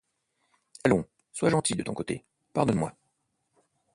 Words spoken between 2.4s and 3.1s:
pardonne-moi.